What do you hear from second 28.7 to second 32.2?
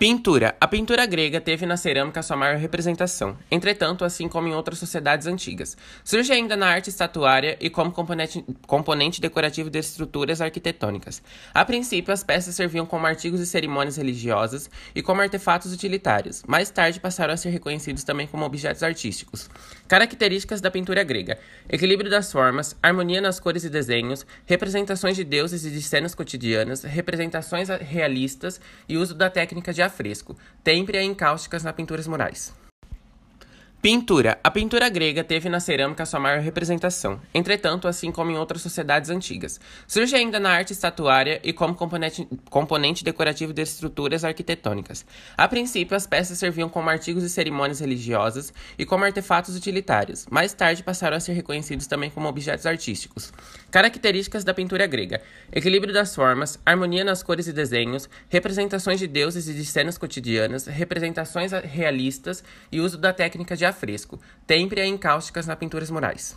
e uso da técnica de fresco, têmpera e encáusticas nas pinturas